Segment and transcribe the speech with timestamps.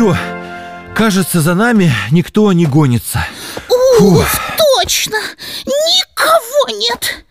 [0.00, 0.16] Все,
[0.96, 3.22] кажется, за нами никто не гонится.
[4.00, 4.24] Ух,
[4.56, 5.18] точно!
[5.66, 7.22] Никого нет!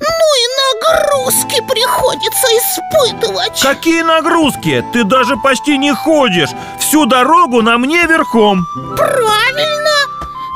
[0.00, 0.46] Ну и
[0.80, 4.82] нагрузки приходится испытывать Какие нагрузки?
[4.94, 6.48] Ты даже почти не ходишь
[6.80, 9.96] Всю дорогу на мне верхом Правильно!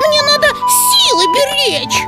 [0.07, 2.01] Мне надо силы беречь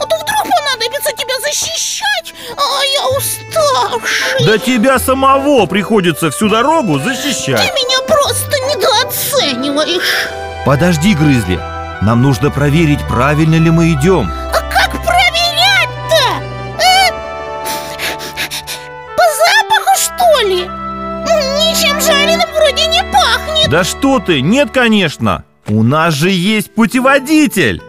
[0.00, 6.98] А то вдруг понадобится тебя защищать А я уставший Да тебя самого приходится всю дорогу
[6.98, 8.05] защищать Ты меня
[9.84, 11.60] недооцениваешь Подожди, Грызли.
[12.02, 14.28] Нам нужно проверить, правильно ли мы идем.
[14.52, 16.42] А как проверять-то?
[16.80, 17.12] Э?
[19.16, 20.62] По запаху, что ли?
[21.62, 23.70] Ничем жареным вроде не пахнет.
[23.70, 25.44] Да что ты, нет, конечно.
[25.68, 27.80] У нас же есть путеводитель.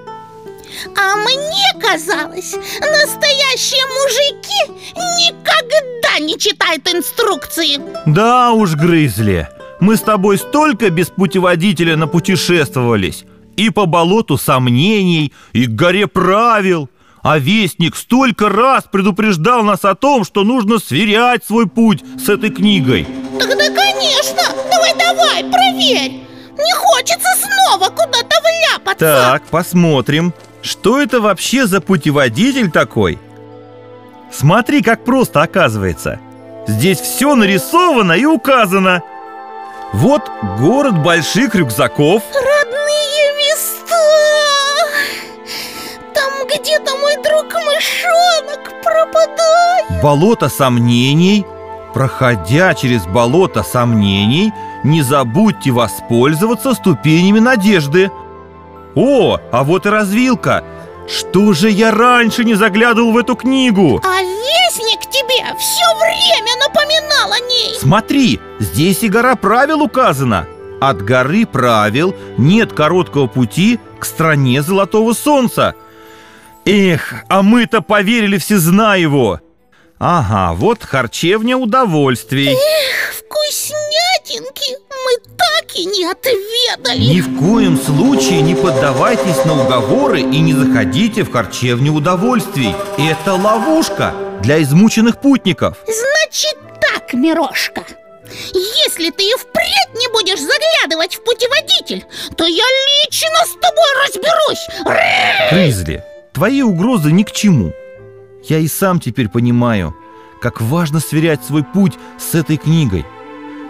[0.96, 7.80] А мне казалось, настоящие мужики никогда не читают инструкции.
[8.06, 9.50] Да уж, Грызли
[9.80, 13.26] Мы с тобой столько без путеводителя напутешествовались.
[13.56, 16.90] И по болоту сомнений, и к горе правил.
[17.24, 22.50] А вестник столько раз предупреждал нас о том, что нужно сверять свой путь с этой
[22.50, 23.08] книгой.
[23.40, 26.12] Тогда, конечно, давай-давай, проверь!
[26.58, 28.96] Не хочется снова куда-то вляпаться!
[29.00, 30.34] Так, посмотрим.
[30.62, 33.20] Что это вообще за путеводитель такой?
[34.32, 36.20] Смотри, как просто оказывается.
[36.68, 39.02] Здесь все нарисовано и указано
[39.94, 42.22] Вот город больших рюкзаков.
[42.34, 43.96] Родные места.
[46.14, 50.02] Там где-то мой друг мышонок пропадает.
[50.04, 51.46] Болото сомнений.
[51.94, 54.54] Проходя через болото сомнений
[54.84, 58.12] Не забудьте воспользоваться ступенями надежды.
[58.96, 60.64] О, а вот и развилка.
[61.08, 64.02] Что же я раньше не заглядывал в эту книгу?
[64.04, 66.52] А вестник тебе все время
[67.40, 70.48] ней Смотри, здесь и гора правил указана.
[70.80, 75.76] От горы правил нет короткого пути к стране золотого солнца.
[76.66, 79.40] Эх, а мы-то поверили всезнаеву
[80.00, 82.50] Ага, вот харчевня удовольствий.
[82.50, 87.16] Эх, вкуснятинки мы так и не отведали.
[87.16, 92.76] Ни в коем случае не поддавайтесь на уговоры и не заходите в харчевню удовольствий.
[93.00, 95.78] Это ловушка для измученных путников.
[95.86, 96.17] Значит
[97.08, 97.84] так, Мирошка
[98.26, 102.64] Если ты и впредь не будешь заглядывать в путеводитель То я
[103.04, 104.68] лично с тобой разберусь.
[105.50, 106.04] Кризли,
[106.34, 107.74] твои угрозы ни к чему.
[108.44, 109.96] Я и сам теперь понимаю,
[110.42, 113.06] как важно сверять свой путь с этой книгой.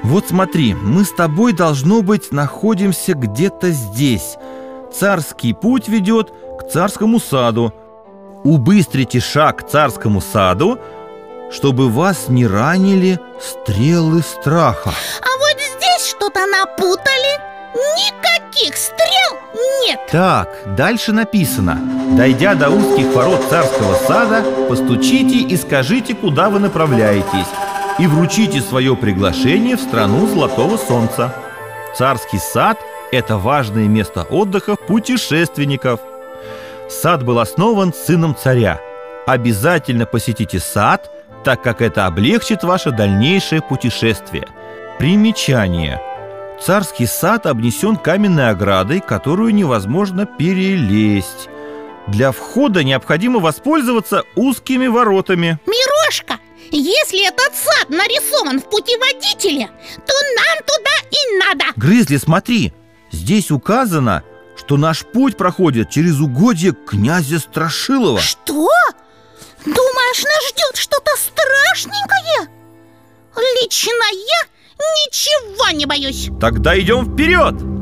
[0.03, 4.35] Вот смотри, мы с тобой, должно быть, находимся где-то здесь.
[4.93, 7.73] Царский путь ведет к царскому саду.
[8.43, 10.79] Убыстрите шаг к царскому саду,
[11.51, 14.91] чтобы вас не ранили стрелы страха.
[15.21, 17.47] А вот здесь что-то напутали.
[17.75, 19.37] Никаких стрел
[19.85, 19.99] нет.
[20.11, 21.79] Так, дальше написано.
[22.17, 27.47] Дойдя до узких ворот царского сада Постучите и скажите, куда вы направляетесь
[27.99, 31.33] И вручите свое приглашение в страну золотого солнца.
[31.95, 32.77] Царский сад–
[33.11, 35.99] это важное место отдыха путешественников.
[36.89, 38.79] Сад был основан сыном царя.
[39.25, 41.11] Обязательно посетите сад,
[41.47, 44.49] так как это облегчит ваше дальнейшее путешествие
[44.99, 46.01] Примечание–
[46.61, 51.47] Царский сад обнесен каменной оградой, которую невозможно перелезть.
[52.07, 55.59] Для входа необходимо воспользоваться узкими воротами.
[55.65, 56.39] Мирошка,
[56.71, 59.69] если этот сад нарисован в путеводителе
[60.05, 62.73] То нам туда и надо Грызли, смотри,
[63.11, 64.23] здесь указано,
[64.57, 68.19] что наш путь проходит через угодье князя Страшилова.
[68.19, 68.67] Что?
[69.67, 72.49] Думаешь, нас ждет что-то страшненькое?
[73.61, 74.47] Лично я
[74.79, 77.76] ничего не боюсь Тогда идем вперед!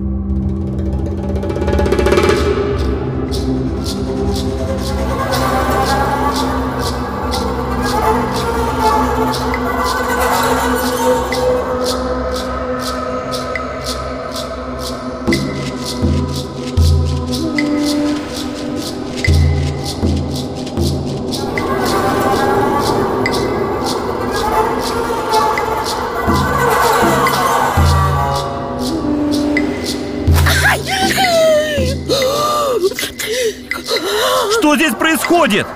[34.66, 35.68] Что здесь происходит?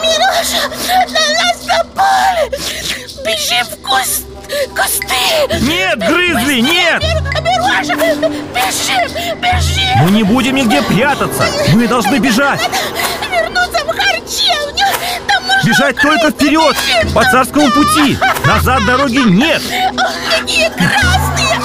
[0.00, 2.50] Мироша, на нас напали
[3.26, 4.24] Бежим в куст,
[4.74, 7.02] кусты Нет, Грызли, нет!
[7.42, 7.94] Мироша,
[8.54, 11.44] бежим, бежим Мы не будем нигде прятаться!
[11.74, 12.62] Мы должны бежать!
[13.30, 14.86] Вернуться в харчевню
[15.28, 16.74] Там Бежать только вперед!
[17.14, 18.16] По царскому пути!
[18.46, 19.60] Назад дороги нет!
[20.30, 21.58] Какие красные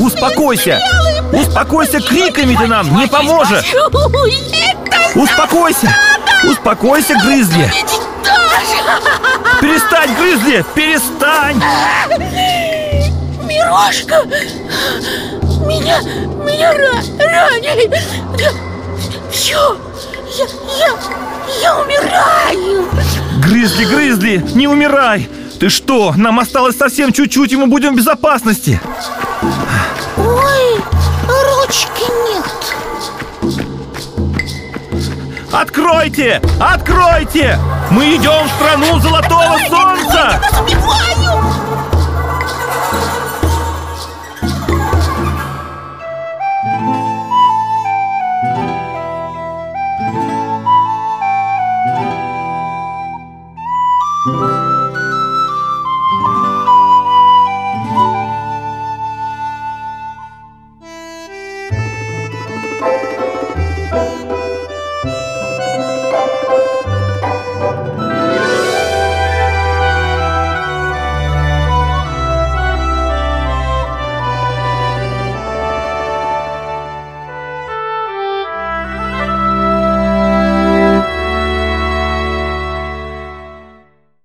[0.00, 0.82] Успокойся!
[1.32, 3.74] Успокойся, криками ты нам не поможешь!
[5.14, 5.94] Успокойся!
[6.44, 7.70] Успокойся, Грызли!
[9.60, 10.64] Перестань, Грызли!
[10.74, 11.62] Перестань!
[13.44, 14.24] Мирошка!
[15.66, 17.90] Меня, меня ра ранили!
[19.30, 19.76] Все,
[20.36, 20.44] я,
[20.78, 20.94] я,
[21.62, 22.88] я умираю!
[23.40, 25.28] Грызли, Грызли, не умирай!
[25.60, 28.80] Ты что, нам осталось совсем чуть-чуть, и мы будем в безопасности!
[35.60, 36.40] Откройте!
[36.58, 37.58] Откройте!
[37.90, 40.40] Мы идем в страну золотого солнца!
[40.66, 41.69] Я вас!